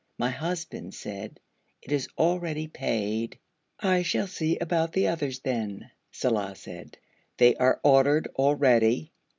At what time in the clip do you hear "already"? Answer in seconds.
2.17-2.65, 8.35-9.11